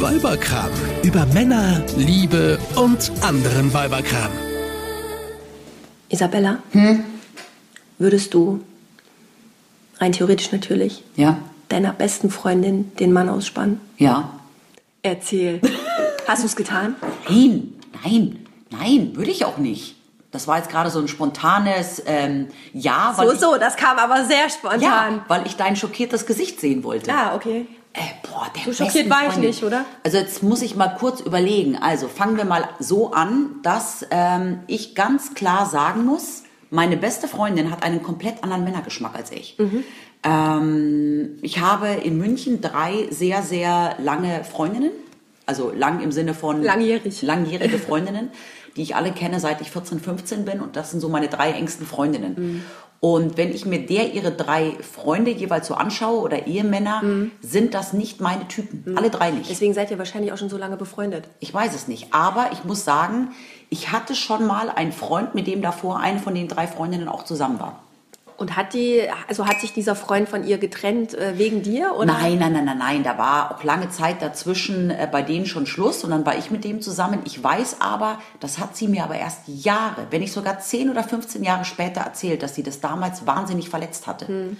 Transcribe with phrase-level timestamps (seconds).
[0.00, 0.70] Weiberkram.
[1.02, 4.30] Über Männer, Liebe und anderen Weiberkram.
[6.08, 6.58] Isabella,
[7.98, 8.60] würdest du,
[9.98, 11.38] rein theoretisch natürlich, Ja,
[11.68, 13.80] deiner besten Freundin den Mann ausspannen?
[13.98, 14.30] ja.
[15.02, 15.60] Erzähl.
[16.26, 16.96] Hast du es getan?
[17.28, 17.72] Nein,
[18.02, 19.94] nein, nein, würde ich auch nicht.
[20.32, 23.98] Das war jetzt gerade so ein spontanes ähm, Ja, weil So, ich, so, das kam
[23.98, 24.80] aber sehr spontan.
[24.82, 27.12] ja, weil ich dein schockiertes Gesicht sehen wollte.
[27.14, 27.66] Ah, okay.
[27.96, 29.86] Äh, boah, der So schockiert war ich nicht, oder?
[30.04, 31.76] Also jetzt muss ich mal kurz überlegen.
[31.76, 37.26] Also fangen wir mal so an, dass ähm, ich ganz klar sagen muss, meine beste
[37.26, 39.56] Freundin hat einen komplett anderen Männergeschmack als ich.
[39.58, 39.84] Mhm.
[40.22, 44.90] Ähm, ich habe in München drei sehr, sehr lange Freundinnen.
[45.46, 47.22] Also lang im Sinne von Langjährig.
[47.22, 48.30] langjährige Freundinnen,
[48.76, 50.60] die ich alle kenne, seit ich 14, 15 bin.
[50.60, 52.34] Und das sind so meine drei engsten Freundinnen.
[52.36, 52.62] Mhm.
[53.00, 57.02] Und wenn ich mir der ihre drei Freunde jeweils so anschaue oder Ehemänner,
[57.40, 58.96] sind das nicht meine Typen.
[58.96, 59.50] Alle drei nicht.
[59.50, 61.28] Deswegen seid ihr wahrscheinlich auch schon so lange befreundet.
[61.40, 62.12] Ich weiß es nicht.
[62.12, 63.30] Aber ich muss sagen,
[63.68, 67.24] ich hatte schon mal einen Freund, mit dem davor eine von den drei Freundinnen auch
[67.24, 67.85] zusammen war.
[68.36, 71.94] Und hat die, also hat sich dieser Freund von ihr getrennt äh, wegen dir?
[71.96, 72.06] Oder?
[72.06, 73.02] Nein, nein, nein, nein, nein.
[73.02, 76.50] Da war auch lange Zeit dazwischen äh, bei denen schon Schluss und dann war ich
[76.50, 77.20] mit dem zusammen.
[77.24, 81.02] Ich weiß aber, das hat sie mir aber erst Jahre, wenn nicht sogar 10 oder
[81.02, 84.56] 15 Jahre später erzählt, dass sie das damals wahnsinnig verletzt hatte.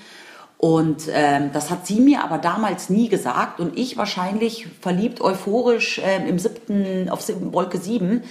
[0.58, 6.00] Und ähm, das hat sie mir aber damals nie gesagt und ich wahrscheinlich verliebt, euphorisch
[6.02, 8.22] ähm, im siebten, auf Wolke sieben,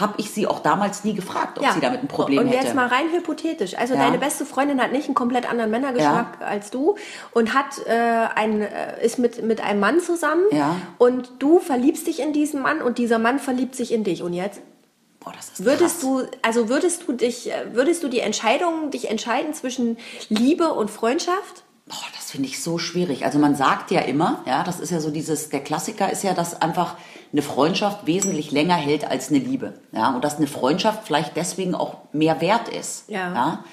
[0.00, 2.64] habe ich sie auch damals nie gefragt, ob sie damit ein Problem und hätte.
[2.64, 3.76] jetzt mal rein hypothetisch.
[3.76, 4.00] Also Ja.
[4.00, 6.96] deine beste Freundin hat nicht einen komplett anderen Männergeschmack als du
[7.32, 10.76] und hat äh, ein, äh, ist mit, mit einem Mann zusammen Ja.
[10.98, 14.22] und du verliebst dich in diesen Mann und dieser Mann verliebt sich in dich.
[14.22, 14.60] Und jetzt?
[15.20, 16.00] Boah, das ist Würdest krass.
[16.00, 19.98] du, also würdest du dich, äh, würdest du die Entscheidung, dich entscheiden zwischen
[20.30, 21.64] Liebe und Freundschaft?
[21.90, 23.24] Boah, das finde ich so schwierig.
[23.24, 26.34] Also man sagt ja immer, ja, das ist ja so dieses, der Klassiker ist ja,
[26.34, 26.94] dass einfach
[27.32, 29.74] eine Freundschaft wesentlich länger hält als eine Liebe.
[29.92, 33.08] Ja, und dass eine Freundschaft vielleicht deswegen auch mehr wert ist.
[33.08, 33.64] Ja.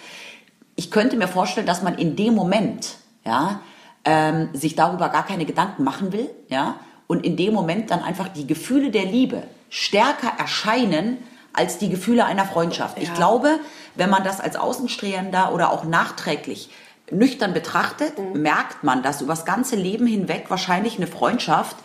[0.75, 3.61] Ich könnte mir vorstellen, dass man in dem Moment, ja,
[4.03, 6.75] ähm, sich darüber gar keine Gedanken machen will, ja,
[7.07, 11.17] und in dem Moment dann einfach die Gefühle der Liebe stärker erscheinen
[11.53, 12.97] als die Gefühle einer Freundschaft.
[12.99, 13.13] Ich Ja.
[13.15, 13.59] glaube,
[13.95, 16.69] wenn man das als Außenstehender oder auch nachträglich
[17.11, 21.77] nüchtern betrachtet, merkt man, dass übers ganze Leben hinweg wahrscheinlich eine Freundschaft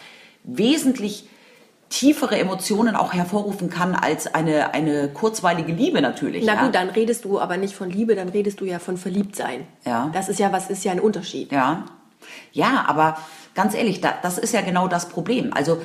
[0.45, 1.29] wesentlich
[1.89, 6.45] tiefere Emotionen auch hervorrufen kann als eine, eine kurzweilige Liebe natürlich.
[6.45, 6.65] Na ja.
[6.65, 9.67] gut, dann redest du aber nicht von Liebe, dann redest du ja von Verliebtsein.
[9.85, 10.11] Ja.
[10.13, 11.53] Das ist ja was, ist ja ein Unterschied.
[11.53, 11.85] Ja,
[12.53, 13.19] ja, aber
[13.55, 15.53] ganz ehrlich, da, das ist ja genau das Problem.
[15.53, 15.83] Also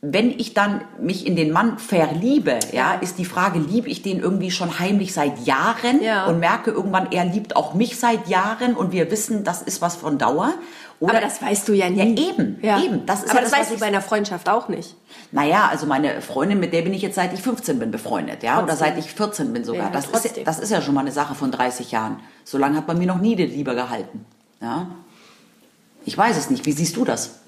[0.00, 3.00] wenn ich dann mich in den Mann verliebe, ja, Ja.
[3.00, 6.26] ist die Frage, liebe ich den irgendwie schon heimlich seit Jahren Ja.
[6.26, 9.96] und merke irgendwann, er liebt auch mich seit Jahren und wir wissen, das ist was
[9.96, 10.52] von Dauer.
[11.00, 11.98] Oder Aber das weißt du ja nie.
[11.98, 13.06] Ja, eben, eben.
[13.06, 14.94] Das ist aber ja das, das, weißt du ich- bei einer Freundschaft auch nicht.
[15.32, 18.58] Naja, also meine Freundin, mit der bin ich jetzt seit ich 15 bin befreundet, ja,
[18.58, 18.86] oder Trotzdem.
[18.94, 19.86] seit ich 14 bin sogar.
[19.86, 22.20] Ja, das, ist, das ist ja schon mal eine Sache von 30 Jahren.
[22.44, 24.24] So lange hat bei mir noch nie die Liebe gehalten.
[24.60, 24.86] Ja?
[26.04, 26.66] Ich weiß es nicht.
[26.66, 27.40] Wie siehst du das?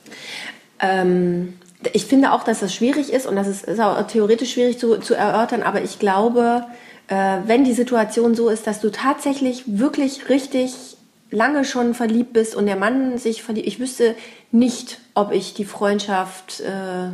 [0.81, 1.55] Ähm,
[1.93, 4.99] ich finde auch, dass das schwierig ist und das ist, ist auch theoretisch schwierig zu,
[4.99, 6.65] zu erörtern, aber ich glaube,
[7.09, 10.97] äh, wenn die Situation so ist, dass du tatsächlich wirklich richtig
[11.31, 14.15] lange schon verliebt bist und der Mann sich verliebt, ich wüsste
[14.51, 17.11] nicht, ob ich die Freundschaft äh,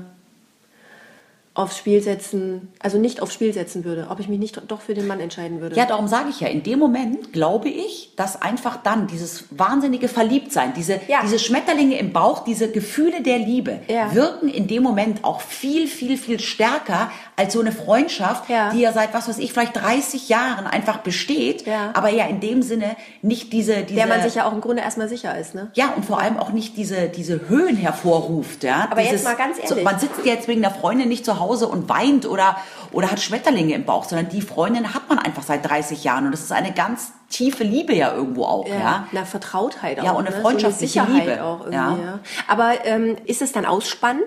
[1.57, 4.93] aufs Spiel setzen, also nicht aufs Spiel setzen würde, ob ich mich nicht doch für
[4.93, 5.75] den Mann entscheiden würde.
[5.75, 10.09] Ja, darum sage ich ja, in dem Moment glaube ich, dass einfach dann dieses wahnsinnige
[10.09, 11.21] Verliebtsein, diese, Ja.
[11.25, 14.15] diese Schmetterlinge im Bauch, diese Gefühle der Liebe Ja.
[14.15, 18.71] wirken in dem Moment auch viel, viel, viel stärker als so eine Freundschaft, Ja.
[18.71, 21.65] die ja seit, was weiß ich, vielleicht 30 Jahren einfach besteht,
[21.95, 23.83] aber ja in dem Sinne nicht diese...
[23.85, 25.71] diese der man sich ja auch im Grunde erstmal sicher ist, ne?
[25.73, 28.63] ja, und vor allem auch nicht diese, diese Höhen hervorruft.
[28.63, 28.89] Ja?
[28.91, 29.71] Aber jetzt Dieses, mal ganz ehrlich.
[29.75, 32.57] So, man sitzt jetzt wegen der Freundin nicht zu Hause und weint oder,
[32.93, 36.27] oder hat Schmetterlinge im Bauch, sondern die Freundin hat man einfach seit 30 Jahren.
[36.27, 38.69] Und das ist eine ganz tiefe Liebe ja irgendwo auch.
[38.69, 40.05] Ja, Eine Vertrautheit auch.
[40.05, 40.43] Ja, und eine ne?
[40.43, 41.45] freundschaftliche so eine Sicherheit Liebe.
[41.45, 41.91] auch irgendwie, Ja.
[41.97, 42.19] ja.
[42.49, 44.23] Aber ähm, ist es dann Ausspannen?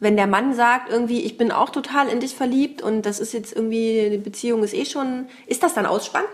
[0.00, 3.32] Wenn der Mann sagt irgendwie, ich bin auch total in dich verliebt und das ist
[3.32, 6.26] jetzt irgendwie, die Beziehung ist eh schon, ist das dann Ausspannen?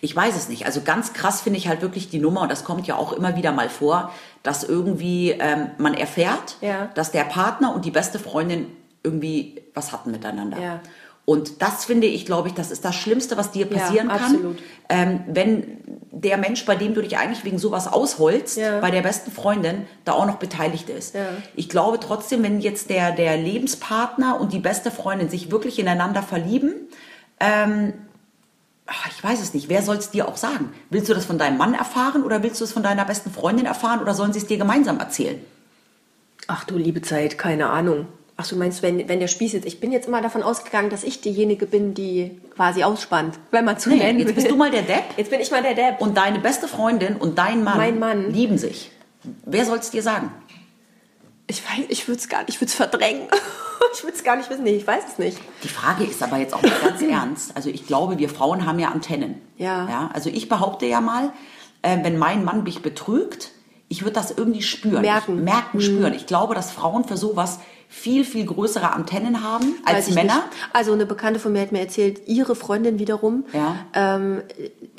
[0.00, 0.66] Ich weiß es nicht.
[0.66, 3.36] Also ganz krass finde ich halt wirklich die Nummer, und das kommt ja auch immer
[3.36, 4.10] wieder mal vor,
[4.42, 6.90] dass irgendwie ähm, man erfährt, Ja.
[6.96, 8.66] dass der Partner und die beste Freundin
[9.04, 10.58] irgendwie was hatten miteinander.
[10.60, 10.80] Ja.
[11.26, 14.18] Und das finde ich, glaube ich, das ist das Schlimmste, was dir Ja, passieren kann.
[14.20, 14.58] absolut.
[14.90, 15.78] Ähm, wenn
[16.10, 18.80] der Mensch, bei dem du dich eigentlich wegen sowas ausholst, Ja.
[18.80, 21.14] bei der besten Freundin, da auch noch beteiligt ist.
[21.14, 21.22] Ja.
[21.54, 26.22] Ich glaube trotzdem, wenn jetzt der, der Lebenspartner und die beste Freundin sich wirklich ineinander
[26.22, 26.74] verlieben,
[28.86, 29.68] Ach, ich weiß es nicht.
[29.70, 30.72] Wer soll es dir auch sagen?
[30.90, 33.64] Willst du das von deinem Mann erfahren oder willst du es von deiner besten Freundin
[33.66, 35.40] erfahren oder sollen sie es dir gemeinsam erzählen?
[36.46, 38.06] Ach du liebe Zeit, keine Ahnung.
[38.36, 41.04] Ach, du meinst, wenn, wenn der Spieß jetzt, ich bin jetzt immer davon ausgegangen, dass
[41.04, 44.34] ich diejenige bin, die quasi ausspannt, wenn man zu Nee, nennen jetzt will.
[44.34, 45.04] bist du mal der Depp.
[45.16, 46.00] Jetzt bin ich mal der Depp.
[46.00, 48.32] Und deine beste Freundin und dein Mann, Mein Mann.
[48.32, 48.90] lieben sich.
[49.44, 50.32] Wer soll es dir sagen?
[51.46, 53.28] Ich weiß, ich würde es gar nicht, ich würde es verdrängen.
[53.94, 54.64] ich würde es gar nicht wissen.
[54.64, 55.38] Nee, ich weiß es nicht.
[55.62, 57.56] Die Frage ist aber jetzt auch ganz ernst.
[57.56, 59.40] Also ich glaube, wir Frauen haben ja Antennen.
[59.58, 59.88] Ja.
[59.88, 61.32] ja also ich behaupte ja mal,
[61.82, 63.52] äh, wenn mein Mann mich betrügt,
[63.88, 65.02] ich würde das irgendwie spüren.
[65.02, 65.34] Merken.
[65.34, 65.38] Mhm.
[65.38, 66.14] Ich, merken, spüren.
[66.14, 67.60] Ich glaube, dass Frauen für sowas
[67.94, 70.34] viel, viel größere Antennen haben als Männer.
[70.34, 70.46] Nicht.
[70.72, 73.76] Also eine Bekannte von mir hat mir erzählt, ihre Freundin wiederum Ja.
[73.94, 74.42] ähm,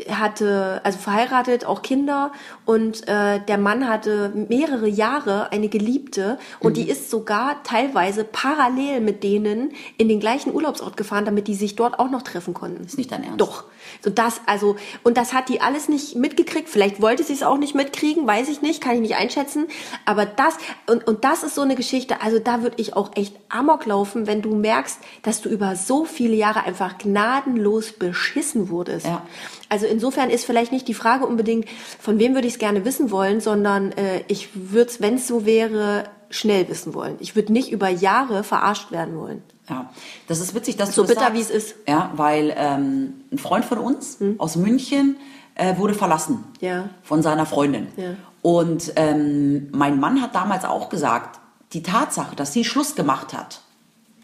[0.09, 2.31] hatte, also verheiratet, auch Kinder
[2.65, 6.73] und äh, der Mann hatte mehrere Jahre eine Geliebte und Mhm.
[6.75, 11.75] die ist sogar teilweise parallel mit denen in den gleichen Urlaubsort gefahren, damit die sich
[11.75, 12.83] dort auch noch treffen konnten.
[12.85, 13.41] Ist nicht dein Ernst?
[13.41, 13.65] Doch.
[14.01, 16.69] So das, also, und das hat die alles nicht mitgekriegt.
[16.69, 19.67] Vielleicht wollte sie es auch nicht mitkriegen, weiß ich nicht, kann ich nicht einschätzen.
[20.05, 20.55] Aber das,
[20.87, 24.27] und, und das ist so eine Geschichte, also da würde ich auch echt Amok laufen,
[24.27, 29.05] wenn du merkst, dass du über so viele Jahre einfach gnadenlos beschissen wurdest.
[29.05, 29.21] Ja.
[29.69, 31.67] Also insofern ist vielleicht nicht die Frage unbedingt,
[31.99, 35.27] von wem würde ich es gerne wissen wollen, sondern äh, ich würde es, wenn es
[35.27, 37.15] so wäre, schnell wissen wollen.
[37.19, 39.43] Ich würde nicht über Jahre verarscht werden wollen.
[39.69, 39.89] Ja,
[40.27, 41.75] das ist witzig, dass So du das bitter, wie es ist.
[41.87, 45.17] Ja, weil ähm, ein Freund von uns aus München
[45.55, 46.89] äh, wurde verlassen Ja.
[47.03, 47.87] von seiner Freundin.
[47.97, 48.11] Ja.
[48.41, 51.39] Und ähm, mein Mann hat damals auch gesagt,
[51.73, 53.61] die Tatsache, dass sie Schluss gemacht hat,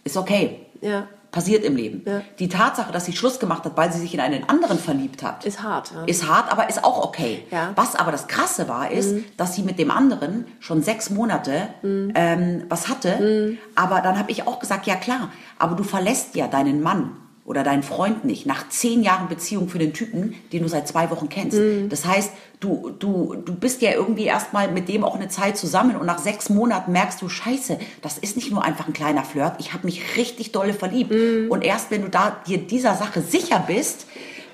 [0.04, 0.66] ist okay.
[0.82, 1.08] Ja.
[1.31, 2.04] Passiert im Leben.
[2.06, 2.22] Ja.
[2.39, 5.45] Die Tatsache, dass sie Schluss gemacht hat, weil sie sich in einen anderen verliebt hat,
[5.45, 5.92] Ist hart.
[5.95, 6.04] Ja.
[6.04, 7.45] ist hart, aber ist auch okay.
[7.51, 7.68] Ja.
[7.68, 7.72] Mhm.
[7.75, 12.12] Was aber das Krasse war, ist, dass sie mit dem anderen schon sechs Monate Mhm.
[12.16, 13.57] ähm, was hatte.
[13.75, 17.12] Aber dann habe ich auch gesagt, ja klar, aber du verlässt ja deinen Mann
[17.44, 21.10] oder deinen Freund nicht nach zehn Jahren Beziehung für den Typen, den du seit zwei
[21.10, 21.58] Wochen kennst.
[21.58, 21.90] Mhm.
[21.90, 25.96] Das heißt, du, du, du bist ja irgendwie erstmal mit dem auch eine Zeit zusammen
[25.96, 29.56] und nach sechs Monaten merkst du, scheiße, das ist nicht nur einfach ein kleiner Flirt,
[29.60, 31.12] ich habe mich richtig dolle verliebt.
[31.12, 31.48] Mhm.
[31.50, 34.06] Und erst wenn du da dir dieser Sache sicher bist,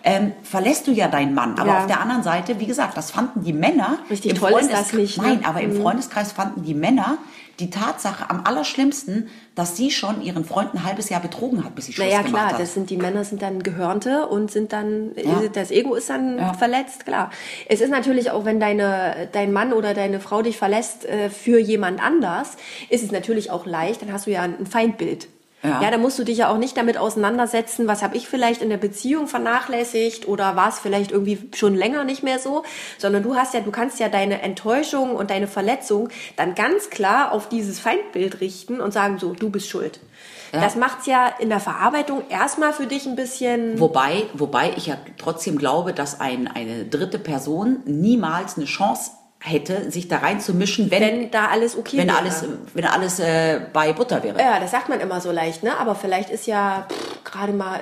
[0.09, 1.59] ähm, verlässt du ja deinen Mann.
[1.59, 1.80] Aber Ja.
[1.81, 4.00] auf der anderen Seite, wie gesagt, das fanden die Männer.
[4.09, 5.27] Richtig im toll ist Freundes- das nicht, ne?
[5.27, 7.18] Nein, aber im Freundeskreis fanden die Männer
[7.59, 11.88] die Tatsache am allerschlimmsten, dass sie schon ihren Freund ein halbes Jahr betrogen hat, bis
[11.88, 12.59] sie Schluss Naja, gemacht klar, hat.
[12.62, 15.42] das sind die Männer sind dann Gehörnte und sind dann Ja.
[15.51, 16.54] das Ego ist dann Ja.
[16.54, 17.31] verletzt, klar.
[17.68, 21.59] Es ist natürlich auch, wenn deine dein Mann oder deine Frau dich verlässt äh, für
[21.59, 22.57] jemand anders,
[22.89, 25.27] ist es natürlich auch leicht, dann hast du ja ein Feindbild.
[25.63, 25.81] Ja.
[25.81, 28.69] Ja, da musst du dich ja auch nicht damit auseinandersetzen, was habe ich vielleicht in
[28.69, 32.63] der Beziehung vernachlässigt oder war es vielleicht irgendwie schon länger nicht mehr so,
[33.00, 37.31] sondern du hast ja, du kannst ja deine Enttäuschung und deine Verletzung dann ganz klar
[37.31, 40.00] auf dieses Feindbild richten und sagen so, du bist schuld.
[40.54, 40.62] Ja.
[40.62, 43.80] Das macht's ja in der Verarbeitung erstmal für dich ein bisschen.
[43.80, 49.92] Wobei, wobei ich ja trotzdem glaube, dass ein, eine dritte Person niemals eine Chance hätte,
[49.92, 52.18] sich da reinzumischen, wenn, wenn da alles okay wenn wäre.
[52.18, 52.44] alles,
[52.74, 54.39] wenn alles äh, bei Butter wäre.
[54.39, 55.78] Ja, das sagt man immer so leicht, ne?
[55.78, 56.88] Aber vielleicht ist ja
[57.24, 57.80] gerade mal,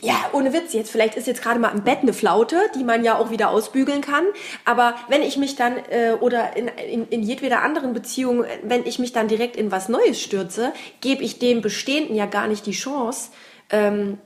[0.00, 3.04] ja, ohne Witz jetzt, vielleicht ist jetzt gerade mal im Bett eine Flaute, die man
[3.04, 4.24] ja auch wieder ausbügeln kann.
[4.64, 8.98] Aber wenn ich mich dann, äh, oder in, in, in jedweder anderen Beziehung, wenn ich
[8.98, 12.72] mich dann direkt in was Neues stürze, gebe ich dem Bestehenden ja gar nicht die
[12.72, 13.30] Chance,
[13.70, 14.18] ähm,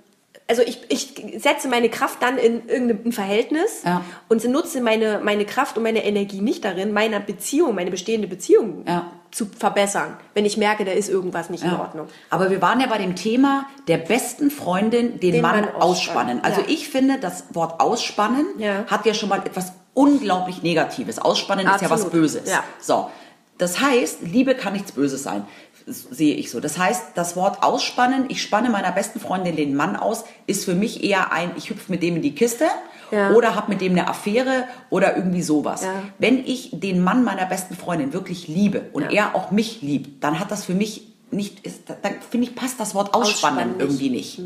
[0.49, 4.03] also ich, ich setze meine Kraft dann in irgendein Verhältnis Ja.
[4.29, 8.85] und nutze meine, meine Kraft und meine Energie nicht darin, meine Beziehung, meine bestehende Beziehung
[8.89, 9.11] Ja.
[9.31, 11.81] zu verbessern, wenn ich merke, da ist irgendwas nicht in Ja.
[11.81, 12.08] Ordnung.
[12.31, 16.39] Aber wir waren ja bei dem Thema der besten Freundin den, Den Mann, Mann ausspannen.
[16.41, 16.44] ausspannen.
[16.44, 18.46] Also ich finde, das Wort ausspannen
[18.87, 21.19] hat ja schon mal etwas unglaublich Negatives.
[21.19, 22.13] Ausspannen ist ja was Absolut.
[22.13, 22.51] Böses.
[22.81, 23.11] So.
[23.58, 25.44] Das heißt, Liebe kann nichts Böses sein.
[25.91, 26.61] Sehe ich so.
[26.61, 30.75] Das heißt, das Wort ausspannen, ich spanne meiner besten Freundin den Mann aus, ist für
[30.75, 32.67] mich eher ein, ich hüpfe mit dem in die Kiste
[33.11, 33.31] Ja.
[33.33, 35.83] oder habe mit dem eine Affäre oder irgendwie sowas.
[35.85, 36.03] Ja.
[36.19, 39.11] Wenn ich den Mann meiner besten Freundin wirklich liebe und Ja.
[39.31, 42.79] er auch mich liebt, dann hat das für mich nicht, ist, dann finde ich, passt
[42.81, 44.41] das Wort ausspannen, Ausspannen irgendwie nicht.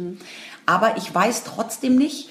[0.66, 2.28] Aber ich weiß trotzdem nicht,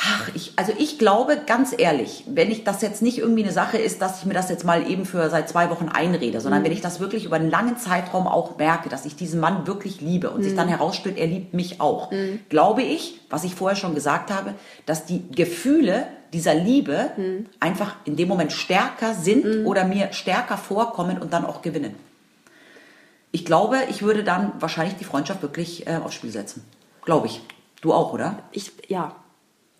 [0.00, 3.78] ach, ich, also ich glaube, ganz ehrlich, wenn ich das jetzt nicht irgendwie eine Sache
[3.78, 6.70] ist, dass ich mir das jetzt mal eben für seit zwei Wochen einrede, sondern wenn
[6.70, 10.30] ich das wirklich über einen langen Zeitraum auch merke, dass ich diesen Mann wirklich liebe
[10.30, 12.12] und sich dann herausstellt, er liebt mich auch,
[12.48, 14.54] glaube ich, was ich vorher schon gesagt habe,
[14.86, 17.10] dass die Gefühle dieser Liebe
[17.58, 21.94] einfach in dem Moment stärker sind oder mir stärker vorkommen und dann auch gewinnen.
[23.32, 26.64] Ich glaube, ich würde dann wahrscheinlich die Freundschaft wirklich äh, aufs Spiel setzen.
[27.04, 27.42] Glaube ich.
[27.82, 28.38] Du auch, oder?
[28.52, 29.14] Ich, ja.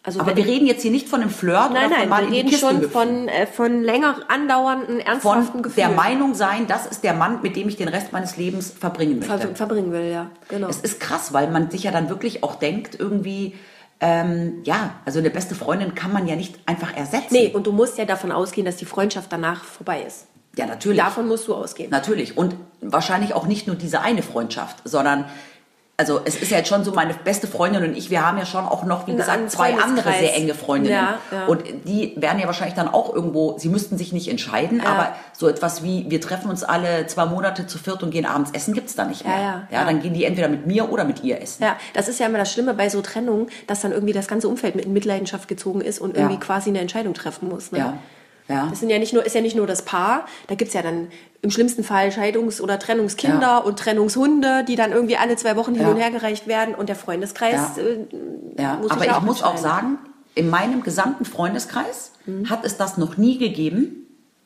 [0.08, 2.38] Also Aber wir reden jetzt hier nicht von einem Flirt Nein, oder von nein, wir
[2.38, 5.88] reden schon von, äh, von länger andauernden, ernsthaften von Gefühlen.
[5.88, 9.18] der Meinung sein, das ist der Mann, mit dem ich den Rest meines Lebens verbringen
[9.18, 9.38] möchte.
[9.38, 10.30] Ver verbringen will, ja.
[10.48, 10.68] Genau.
[10.68, 13.54] Es ist krass, weil man sich ja dann wirklich auch denkt, irgendwie,
[14.00, 17.28] ähm, ja, also eine beste Freundin kann man ja nicht einfach ersetzen.
[17.34, 20.26] nee, und du musst ja davon ausgehen, dass die Freundschaft danach vorbei ist.
[20.56, 20.98] Ja, natürlich.
[20.98, 21.90] Davon musst du ausgehen.
[21.90, 22.36] Natürlich.
[22.36, 25.26] Und wahrscheinlich auch nicht nur diese eine Freundschaft, sondern
[26.00, 28.46] also es ist ja jetzt schon so, meine beste Freundin und ich, wir haben ja
[28.46, 30.94] schon auch noch, wie gesagt, zwei andere sehr enge Freundinnen.
[30.96, 31.46] Ja, ja.
[31.46, 35.48] Und die werden ja wahrscheinlich dann auch irgendwo, sie müssten sich nicht entscheiden, aber so
[35.48, 38.94] etwas wie, wir treffen uns alle zwei Monate zu viert und gehen abends essen, gibt's
[38.94, 39.34] da nicht mehr.
[39.34, 39.84] Ja, ja, ja, ja.
[39.84, 41.64] dann gehen die entweder mit mir oder mit ihr essen.
[41.64, 44.46] Ja, das ist ja immer das Schlimme bei so Trennungen, dass dann irgendwie das ganze
[44.48, 46.40] Umfeld mit in Mitleidenschaft gezogen ist und irgendwie Ja.
[46.40, 47.72] quasi eine Entscheidung treffen muss.
[47.72, 47.78] Ne?
[47.78, 47.94] Ja.
[48.48, 48.66] Ja.
[48.70, 51.08] Das sind ja nicht nur, ist ja nicht nur das Paar, da gibt's ja dann
[51.42, 53.58] im schlimmsten Fall Scheidungs- oder Trennungskinder Ja.
[53.58, 55.90] und Trennungshunde, die dann irgendwie alle zwei Wochen hin Ja.
[55.90, 57.82] und her gereicht werden und der Freundeskreis Ja.
[57.82, 59.98] äh, Ja, muss aber ich muss auch sagen,
[60.34, 62.48] in meinem gesamten Freundeskreis Mhm.
[62.50, 64.04] hat es das noch nie gegeben.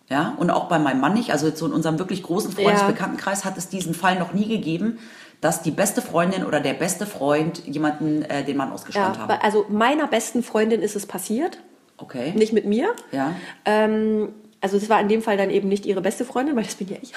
[0.08, 1.30] Ja, und auch bei meinem Mann nicht.
[1.32, 2.52] Also so in unserem wirklich großen.
[2.52, 4.98] Freundesbekanntenkreis hat es diesen Fall noch nie gegeben,
[5.40, 9.32] dass die beste Freundin oder der beste Freund jemanden äh, den Mann ausgespannt haben.
[9.42, 11.58] also meiner besten Freundin ist es passiert,
[11.98, 12.32] Okay.
[12.34, 12.94] nicht mit mir.
[13.12, 13.34] Ja.
[13.64, 14.28] Ähm,
[14.60, 16.88] also das war in dem Fall dann eben nicht ihre beste Freundin, weil das bin
[16.88, 17.14] ja ich.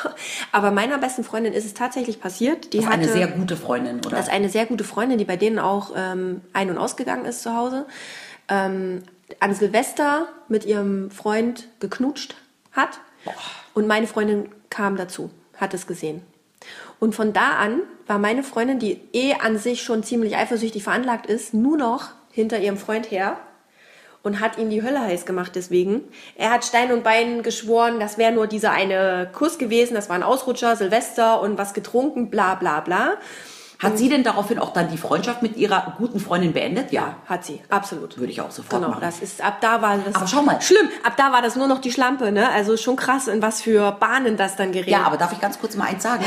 [0.51, 2.74] Aber meiner besten Freundin ist es tatsächlich passiert.
[2.74, 4.10] Die Das ist hatte, eine sehr gute Freundin, oder?
[4.12, 7.44] Das ist eine sehr gute Freundin, die bei denen auch ähm, ein- und ausgegangen ist
[7.44, 7.86] zu Hause.
[8.50, 9.03] Ähm,
[9.39, 12.36] an Silvester mit ihrem Freund geknutscht
[12.72, 13.00] hat.
[13.74, 16.22] Und meine Freundin kam dazu, hat es gesehen.
[17.00, 21.25] Und von da an war meine Freundin, die eh an sich schon ziemlich eifersüchtig veranlagt
[21.25, 23.38] ist, nur noch hinter ihrem Freund her
[24.25, 26.01] und hat ihm die Hölle heiß gemacht deswegen.
[26.36, 30.15] Er hat Stein und Bein geschworen, das wäre nur dieser eine Kuss gewesen, das war
[30.15, 33.13] ein Ausrutscher, Silvester und was getrunken, bla bla bla.
[33.77, 36.91] Hat sie denn daraufhin auch dann die Freundschaft mit ihrer guten Freundin beendet?
[36.94, 37.17] Ja.
[37.25, 38.17] Hat sie, absolut.
[38.17, 39.01] Würde ich auch sofort Genau, machen.
[39.01, 40.62] das ist, ab da war das Aber schau mal.
[40.62, 40.88] schlimm.
[41.03, 42.50] Ab da war das nur noch die Schlampe, ne?
[42.51, 44.88] Also schon krass, in was für Bahnen das dann gerät.
[44.88, 46.24] Ja, aber darf ich ganz kurz mal eins sagen?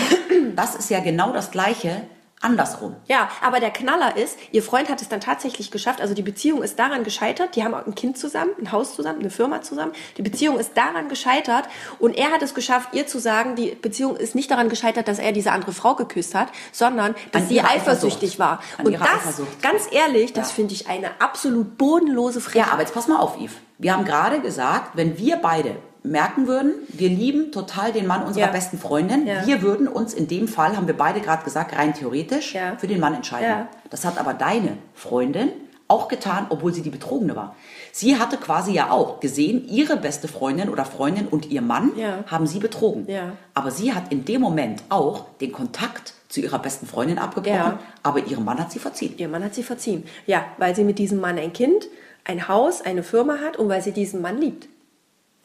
[0.54, 2.02] Das ist ja genau das Gleiche
[2.40, 2.96] andersrum.
[3.06, 6.00] Ja, aber der Knaller ist, ihr Freund hat es dann tatsächlich geschafft.
[6.00, 7.56] Also die Beziehung ist daran gescheitert.
[7.56, 9.92] Die haben auch ein Kind zusammen, ein Haus zusammen, eine Firma zusammen.
[10.16, 11.64] Die Beziehung ist daran gescheitert.
[11.98, 15.18] Und er hat es geschafft, ihr zu sagen, die Beziehung ist nicht daran gescheitert, dass
[15.18, 18.60] er diese andere Frau geküsst hat, sondern dass An sie eifersüchtig war.
[18.78, 20.54] An Und das, ganz ehrlich, das Ja.
[20.54, 22.66] finde ich eine absolut bodenlose Frechheit.
[22.66, 23.54] Ja, aber jetzt pass mal auf, Yves.
[23.78, 28.46] Wir haben gerade gesagt, wenn wir beide merken würden, wir lieben total den Mann unserer
[28.46, 28.52] Ja.
[28.52, 29.46] besten Freundin, Ja.
[29.46, 32.76] wir würden uns in dem Fall, haben wir beide gerade gesagt, rein theoretisch Ja.
[32.78, 33.66] für den Mann entscheiden.
[33.90, 35.50] Das hat aber deine Freundin
[35.88, 37.56] auch getan, obwohl sie die Betrogene war.
[37.92, 42.24] Sie hatte quasi ja auch gesehen, ihre beste Freundin oder Freundin und ihr Mann Ja.
[42.26, 43.04] haben sie betrogen.
[43.08, 43.32] Ja.
[43.54, 48.26] Aber sie hat in dem Moment auch den Kontakt zu ihrer besten Freundin abgebrochen, aber
[48.26, 49.14] ihrem Mann hat sie verziehen.
[49.16, 50.04] Ihr Mann hat sie verziehen.
[50.26, 51.88] Ja, weil sie mit diesem Mann ein Kind,
[52.24, 54.68] ein Haus, eine Firma hat und weil sie diesen Mann liebt.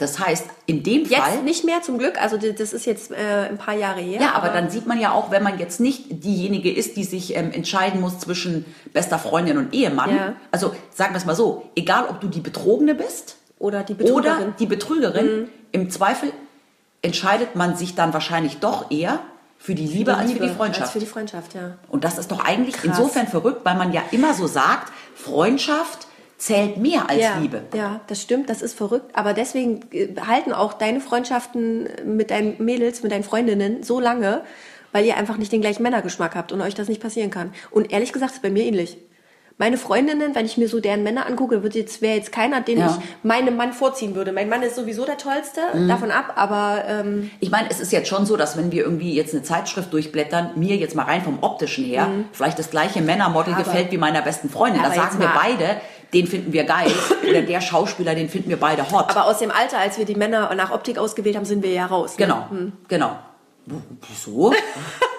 [0.04, 3.48] Das heißt, in dem Jetzt Fall nicht mehr zum Glück, also das ist jetzt äh,
[3.50, 4.20] ein paar Jahre her.
[4.20, 7.38] Ja, aber dann sieht man ja auch, wenn man jetzt nicht diejenige ist, die sich
[7.38, 10.14] ähm, entscheiden muss zwischen bester Freundin und Ehemann.
[10.14, 10.34] Ja.
[10.52, 14.04] Also sagen wir es mal so, egal ob du die Betrogene bist Oder die oder
[14.04, 14.48] Betrügerin.
[14.48, 14.54] Mhm.
[14.60, 16.34] die Betrügerin, im Zweifel
[17.02, 19.20] entscheidet man sich dann wahrscheinlich doch eher
[19.58, 20.82] für die Liebe, als für die Freundschaft.
[20.82, 21.78] Als für die Freundschaft, ja.
[21.88, 22.98] und das ist doch eigentlich Krass.
[22.98, 26.08] insofern verrückt, weil man ja immer so sagt, Freundschaft
[26.46, 27.62] zählt mehr als ja, Liebe.
[27.76, 29.12] Ja, das stimmt, das ist verrückt.
[29.16, 34.42] Aber deswegen äh, halten auch deine Freundschaften mit deinen Mädels, mit deinen Freundinnen so lange,
[34.92, 37.54] weil ihr einfach nicht den gleichen Männergeschmack habt und euch das nicht passieren kann.
[37.72, 38.98] Und ehrlich gesagt ist bei mir ähnlich.
[39.60, 42.80] Meine Freundinnen, wenn ich mir so deren Männer angucke, wird jetzt wäre jetzt keiner, den
[42.80, 42.88] Ja.
[43.00, 44.32] ich meinem Mann vorziehen würde.
[44.32, 45.88] Mein Mann ist sowieso der tollste, Mhm.
[45.88, 49.14] davon ab, aber ähm, Ich meine, es ist jetzt schon so, dass wenn wir irgendwie
[49.14, 53.54] jetzt eine Zeitschrift durchblättern, mir jetzt mal rein vom optischen her, vielleicht das gleiche Männermodel
[53.54, 53.60] Mhm.
[53.60, 54.82] Aber- gefällt wie meiner besten Freundin.
[54.82, 55.78] Da sagen wir beide,
[56.14, 56.92] den finden wir geil.
[57.28, 59.10] Oder der Schauspieler, den finden wir beide hot.
[59.10, 61.86] aber aus dem Alter, als wir die Männer nach Optik ausgewählt haben, sind wir ja
[61.86, 62.12] raus.
[62.18, 62.26] ne?
[62.26, 62.48] genau,
[62.88, 63.16] genau.
[64.10, 64.54] Wieso?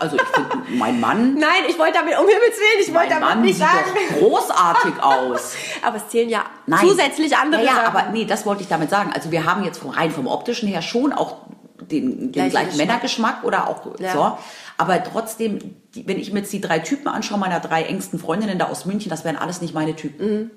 [0.00, 3.20] Also ich finde, mein Mann, Nein, ich wollte damit um Himmels Willen, ich wollte mein
[3.20, 3.90] damit Mann nicht sieht sagen.
[4.10, 5.54] doch großartig aus.
[5.82, 6.80] Aber es zählen ja Nein.
[6.86, 7.96] zusätzlich andere Ja, ja Sachen.
[7.96, 9.12] aber nee, das wollte ich damit sagen.
[9.14, 11.36] Also wir haben jetzt rein vom optischen her schon auch
[11.80, 12.86] den, den Gleichen gleichen Geschmack.
[12.86, 14.12] Männergeschmack oder auch Ja.
[14.12, 14.38] so.
[14.76, 18.66] Aber trotzdem, wenn ich mir jetzt die drei Typen anschaue, meiner drei engsten Freundinnen da
[18.66, 20.50] aus München, das wären alles nicht meine Typen.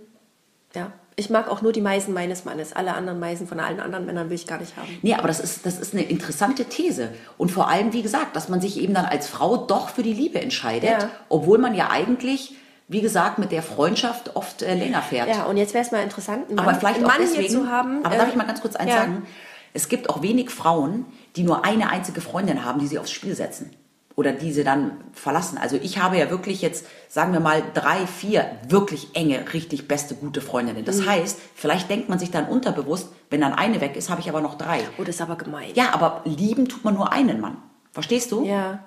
[0.77, 2.73] Ja, ich mag auch nur die Meisen meines Mannes.
[2.73, 4.87] Alle anderen Meisen von allen anderen Männern will ich gar nicht haben.
[5.01, 7.09] Nee, aber das ist, das ist eine interessante These.
[7.39, 10.13] Und vor allem, wie gesagt, dass man sich eben dann als Frau doch für die
[10.13, 11.09] Liebe entscheidet, Ja.
[11.29, 12.53] obwohl man ja eigentlich,
[12.87, 15.27] wie gesagt, mit der Freundschaft oft äh, länger fährt.
[15.27, 17.41] Ja, und jetzt wäre es mal interessant, einen aber Mann, vielleicht einen auch Mann deswegen.
[17.41, 18.05] hier zu haben.
[18.05, 18.97] aber äh, darf ich mal ganz kurz eins ja.
[18.97, 19.25] sagen?
[19.73, 21.05] Es gibt auch wenig Frauen,
[21.35, 23.71] die nur eine einzige Freundin haben, die sie aufs Spiel setzen.
[24.17, 25.59] Oder die sie dann verlassen.
[25.59, 30.15] Also ich habe ja wirklich jetzt, sagen wir mal, drei, vier wirklich enge, richtig beste,
[30.15, 30.83] gute Freundinnen.
[30.85, 31.05] Das Mhm.
[31.09, 34.41] heißt, vielleicht denkt man sich dann unterbewusst, wenn dann eine weg ist, habe ich aber
[34.41, 34.79] noch drei.
[34.97, 35.69] Oh, das ist aber gemein.
[35.75, 37.57] Ja, aber lieben tut man nur einen Mann.
[37.91, 38.43] Verstehst du?
[38.43, 38.79] Ja.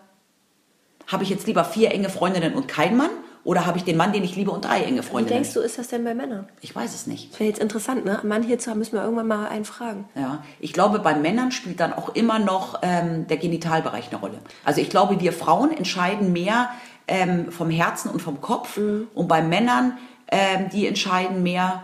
[1.06, 3.10] Habe ich jetzt lieber vier enge Freundinnen und keinen Mann?
[3.42, 5.42] Oder habe ich den Mann, den ich liebe und drei enge Wie Freundinnen?
[5.42, 6.46] denkst du, ist das denn bei Männern?
[6.60, 7.32] Ich weiß es nicht.
[7.32, 8.18] Das wäre jetzt interessant, ne?
[8.20, 10.08] Einen Mann hierzu haben, müssen wir irgendwann mal einen fragen.
[10.14, 14.38] Ja, ich glaube, bei Männern spielt dann auch immer noch ähm, der Genitalbereich eine Rolle.
[14.64, 16.70] Also ich glaube, wir Frauen entscheiden mehr
[17.08, 19.08] ähm, vom Herzen und vom Kopf Mhm.
[19.14, 19.96] und bei Männern,
[20.30, 21.82] ähm, die entscheiden mehr,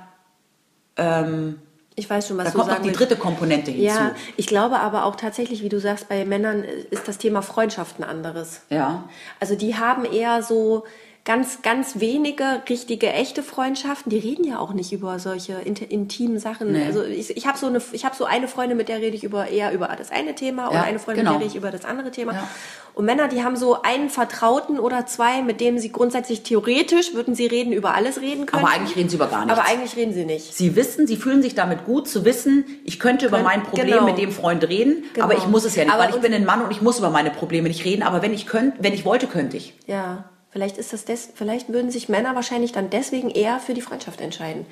[1.98, 3.00] Ich weiß schon, was da du kommt noch sagen die willst.
[3.00, 3.84] dritte Komponente hinzu.
[3.86, 7.98] Ja, ich glaube aber auch tatsächlich, wie du sagst, bei Männern ist das Thema Freundschaft
[7.98, 8.60] ein anderes.
[8.70, 9.04] Ja.
[9.40, 10.84] Also die haben eher so
[11.26, 14.08] ganz, ganz wenige richtige, echte Freundschaften.
[14.08, 16.72] Die reden ja auch nicht über solche int intimen Sachen.
[16.72, 16.84] Nee.
[16.86, 19.24] Also ich, ich habe so eine, ich habe so eine Freundin, mit der rede ich
[19.24, 21.32] über eher über das eine Thema und Ja, eine Freundin, genau.
[21.34, 22.32] mit der rede ich über das andere Thema.
[22.32, 22.48] Ja.
[22.94, 27.34] Und Männer, die haben so einen Vertrauten oder zwei, mit dem sie grundsätzlich theoretisch würden
[27.34, 28.64] sie reden über alles reden können.
[28.64, 29.58] Aber eigentlich reden sie über gar nichts.
[29.58, 30.54] Aber eigentlich reden sie nicht.
[30.54, 33.88] Sie wissen, sie fühlen sich damit gut zu wissen, ich könnte über Könnt- mein Problem
[33.88, 34.04] genau.
[34.04, 35.26] mit dem Freund reden, Genau.
[35.26, 36.98] aber ich muss es ja nicht, Aber weil ich bin ein Mann und ich muss
[36.98, 39.74] über meine Probleme nicht reden, aber wenn ich könnte, wenn ich wollte, könnte ich.
[39.86, 40.24] Ja,
[40.56, 44.22] vielleicht ist das des, vielleicht würden sich Männer wahrscheinlich dann deswegen eher für die Freundschaft
[44.22, 44.64] entscheiden.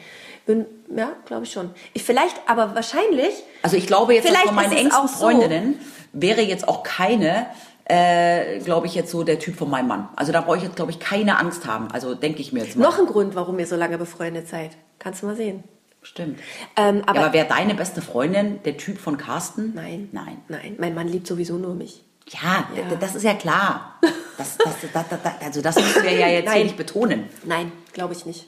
[0.46, 0.64] Würden,
[0.96, 1.72] ja, glaube ich schon.
[1.92, 3.34] Ich vielleicht, aber wahrscheinlich.
[3.60, 5.26] Also ich glaube jetzt von meinen engsten auch so.
[5.26, 5.78] Freundinnen
[6.14, 7.48] wäre jetzt auch keine,
[7.84, 10.08] äh, glaube ich jetzt so der Typ von meinem Mann.
[10.16, 11.90] Also da brauche ich jetzt glaube ich keine Angst haben.
[11.90, 12.84] Also denke ich mir jetzt mal.
[12.84, 14.70] Noch ein Grund, warum ihr so lange befreundet seid.
[14.98, 15.64] Kannst du mal sehen.
[16.00, 16.38] Stimmt.
[16.76, 19.72] Ähm, aber ja, aber wäre deine beste Freundin der Typ von Carsten?
[19.74, 20.38] nein, Nein.
[20.48, 20.76] nein.
[20.78, 22.02] Mein Mann liebt sowieso nur mich.
[22.30, 22.96] Ja, Ja.
[22.98, 23.98] das ist ja klar.
[24.38, 25.04] Das, das, das,
[25.44, 26.62] also das müssen wir ja jetzt hier Nein.
[26.64, 27.28] nicht betonen.
[27.44, 28.46] Nein, glaube ich nicht.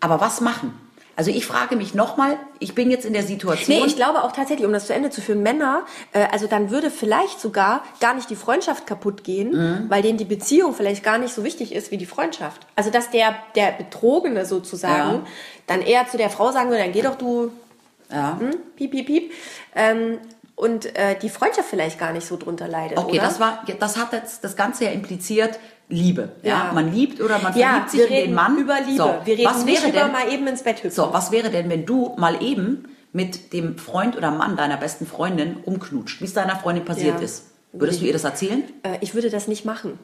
[0.00, 0.78] Aber was machen?
[1.16, 3.78] Also ich frage mich nochmal, ich bin jetzt in der Situation.
[3.78, 6.70] Nee, ich glaube auch tatsächlich, um das zu Ende zu führen, Männer, äh, also dann
[6.72, 9.90] würde vielleicht sogar gar nicht die Freundschaft kaputt gehen, Mhm.
[9.90, 12.66] weil denen die Beziehung vielleicht gar nicht so wichtig ist wie die Freundschaft.
[12.74, 15.26] Also dass der, der Betrogene sozusagen Ja.
[15.68, 17.52] dann eher zu der Frau sagen würde, dann geh doch du,
[18.10, 18.36] ja.
[18.40, 19.32] hm, piep, piep, piep.
[19.76, 20.18] Ähm,
[20.56, 23.22] und äh, die Freundschaft vielleicht gar nicht so drunter leidet, Okay, oder?
[23.22, 25.58] das war, das hat jetzt das Ganze ja impliziert
[25.88, 26.32] Liebe.
[26.42, 26.66] Ja.
[26.68, 26.72] Ja.
[26.72, 28.56] Man liebt oder man ja, verliebt sich wir in den Mann.
[28.58, 28.96] über Liebe.
[29.02, 30.90] So, wir reden was wäre denn, mal eben ins Bett hüpfen.
[30.92, 35.06] so, was wäre denn, wenn du mal eben mit dem Freund oder Mann deiner besten
[35.06, 37.24] Freundin umknutscht, wie es deiner Freundin passiert Ja.
[37.24, 37.50] ist?
[37.72, 38.62] Würdest du ihr das erzählen?
[38.84, 39.98] Äh, ich würde das nicht machen.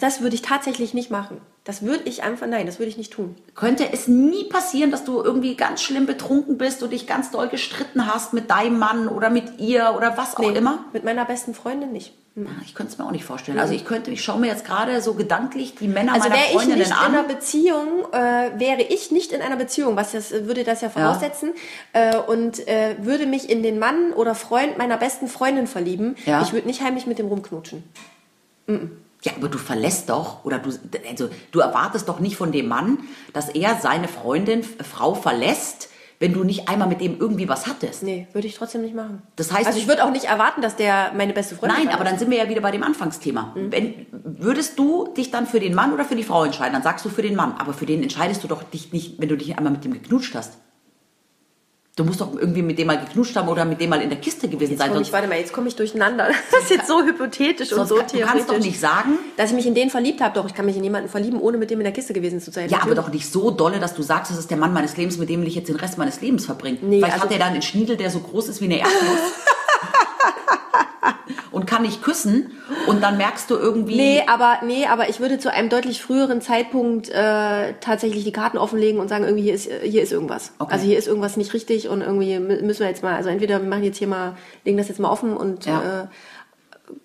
[0.00, 1.40] Das würde ich tatsächlich nicht machen.
[1.62, 3.36] Das würde ich einfach, nein, das würde ich nicht tun.
[3.54, 7.48] Könnte es nie passieren, dass du irgendwie ganz schlimm betrunken bist und dich ganz doll
[7.48, 10.84] gestritten hast mit deinem Mann oder mit ihr oder was auch Nee, immer?
[10.92, 12.12] Mit meiner besten Freundin nicht.
[12.36, 13.60] Ja, Ich könnte es mir auch nicht vorstellen.
[13.60, 16.46] Also ich könnte, ich schaue mir jetzt gerade so gedanklich die Männer Also meiner wäre
[16.48, 17.14] ich Freundinnen nicht in an.
[17.14, 20.90] einer Beziehung, äh, wäre ich nicht in einer Beziehung, was das äh, würde das ja
[20.90, 21.52] voraussetzen,
[21.92, 26.42] äh, und äh, würde mich in den Mann oder Freund meiner besten Freundin verlieben, Ja.
[26.42, 27.84] ich würde nicht heimlich mit dem rumknutschen.
[29.24, 30.70] Ja, aber du verlässt doch, oder du,
[31.08, 32.98] also du erwartest doch nicht von dem Mann,
[33.32, 35.88] dass er seine Freundin, F- Frau verlässt,
[36.20, 38.02] wenn du nicht einmal mit dem irgendwie was hattest.
[38.02, 39.22] Nee, würde ich trotzdem nicht machen.
[39.36, 42.00] Das heißt, also ich würde auch nicht erwarten, dass der meine beste Freundin Nein, verlässt.
[42.00, 43.52] aber dann sind wir ja wieder bei dem Anfangsthema.
[43.56, 43.72] Mhm.
[43.72, 46.72] Wenn, würdest du dich dann für den Mann oder für die Frau entscheiden?
[46.74, 47.54] Dann sagst du für den Mann.
[47.58, 50.34] Aber für den entscheidest du doch dich nicht, wenn du dich einmal mit dem geknutscht
[50.34, 50.58] hast.
[51.96, 54.18] Du musst doch irgendwie mit dem mal geknutscht haben oder mit dem mal in der
[54.18, 54.90] Kiste gewesen Jetzt sein.
[54.92, 56.28] komm ich, warte mal, jetzt komme ich durcheinander.
[56.50, 58.32] Das ist jetzt so hypothetisch und so kann, du theoretisch.
[58.46, 60.76] kannst doch nicht sagen, Dass ich mich in den verliebt habe, doch, ich kann mich
[60.76, 62.68] in jemanden verlieben, ohne mit dem in der Kiste gewesen zu sein.
[62.68, 65.18] ja, aber doch nicht so dolle, dass du sagst, das ist der Mann meines Lebens,
[65.18, 66.78] mit dem will ich jetzt den Rest meines Lebens verbringen.
[66.82, 68.94] Nee, Vielleicht also- hat er dann einen Schniedel, der so groß ist wie eine Erdnuss.
[71.74, 72.50] kann nicht küssen.
[72.86, 73.96] Und dann merkst du irgendwie...
[73.96, 78.58] Nee, aber nee, aber ich würde zu einem deutlich früheren Zeitpunkt äh, tatsächlich die Karten
[78.58, 80.52] offenlegen und sagen, irgendwie hier ist hier ist irgendwas.
[80.58, 80.72] Okay.
[80.72, 83.60] Also hier ist irgendwas nicht richtig und irgendwie mü- müssen wir jetzt mal, also entweder
[83.60, 86.02] wir machen jetzt hier mal, legen das jetzt mal offen und Ja.
[86.02, 86.06] äh,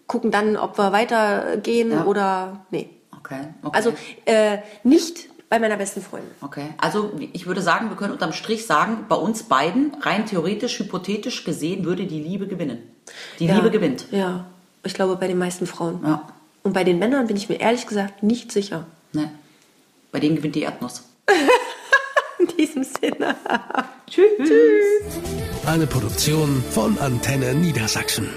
[0.08, 2.05] gucken dann, ob wir weitergehen Ja.
[2.05, 2.89] oder nee.
[3.17, 3.75] Okay, okay.
[3.77, 3.93] Also
[4.25, 6.29] äh, nicht bei meiner besten Freundin.
[6.41, 10.79] Okay, also ich würde sagen, wir können unterm Strich sagen, bei uns beiden, rein theoretisch,
[10.79, 12.84] hypothetisch gesehen, würde die Liebe gewinnen.
[13.39, 13.55] Die Ja.
[13.55, 14.05] Liebe gewinnt.
[14.12, 14.45] Ja,
[14.83, 15.99] ich glaube bei den meisten Frauen.
[16.03, 16.27] Ja.
[16.63, 18.85] Und bei den Männern bin ich mir ehrlich gesagt nicht sicher.
[19.13, 19.31] Ne?
[20.11, 21.03] Bei denen gewinnt die Erdnuss.
[22.39, 23.35] In diesem Sinne.
[24.09, 24.49] Tschüss.
[25.65, 28.29] Eine Produktion von Antenne Niedersachsen.